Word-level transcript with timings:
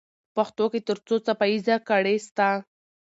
په 0.03 0.07
پښتو 0.35 0.65
کې 0.71 0.79
تر 0.87 0.97
څو 1.07 1.15
څپه 1.25 1.45
ایزه 1.51 1.75
ګړې 1.89 2.15
سته؟ 2.27 2.49